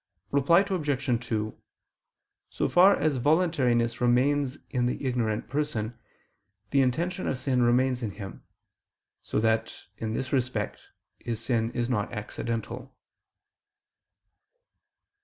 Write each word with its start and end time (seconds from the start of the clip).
Reply 0.31 0.61
Obj. 0.67 1.27
2: 1.27 1.61
So 2.49 2.67
far 2.67 2.95
as 2.97 3.17
voluntariness 3.17 4.01
remains 4.01 4.57
in 4.71 4.87
the 4.87 5.05
ignorant 5.05 5.47
person, 5.47 5.95
the 6.71 6.81
intention 6.81 7.27
of 7.27 7.37
sin 7.37 7.61
remains 7.61 8.01
in 8.01 8.09
him: 8.09 8.41
so 9.21 9.39
that, 9.41 9.75
in 9.97 10.13
this 10.15 10.33
respect, 10.33 10.79
his 11.19 11.39
sin 11.39 11.69
is 11.73 11.87
not 11.87 12.11
accidental. 12.11 12.97